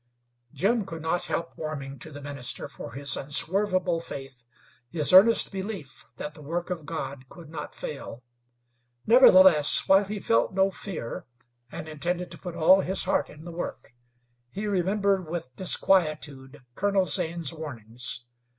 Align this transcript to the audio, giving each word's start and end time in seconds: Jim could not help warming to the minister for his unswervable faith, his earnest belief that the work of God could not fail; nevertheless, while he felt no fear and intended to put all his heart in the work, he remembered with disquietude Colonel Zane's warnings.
Jim 0.51 0.83
could 0.83 1.03
not 1.03 1.25
help 1.25 1.55
warming 1.55 1.99
to 1.99 2.11
the 2.11 2.23
minister 2.23 2.67
for 2.67 2.93
his 2.93 3.15
unswervable 3.15 3.99
faith, 4.01 4.43
his 4.89 5.13
earnest 5.13 5.51
belief 5.51 6.07
that 6.17 6.33
the 6.33 6.41
work 6.41 6.71
of 6.71 6.87
God 6.87 7.29
could 7.29 7.49
not 7.49 7.75
fail; 7.75 8.23
nevertheless, 9.05 9.87
while 9.87 10.03
he 10.03 10.17
felt 10.17 10.53
no 10.53 10.71
fear 10.71 11.27
and 11.71 11.87
intended 11.87 12.31
to 12.31 12.39
put 12.39 12.55
all 12.55 12.81
his 12.81 13.03
heart 13.03 13.29
in 13.29 13.45
the 13.45 13.51
work, 13.51 13.93
he 14.49 14.65
remembered 14.65 15.29
with 15.29 15.55
disquietude 15.55 16.61
Colonel 16.73 17.05
Zane's 17.05 17.53
warnings. 17.53 18.25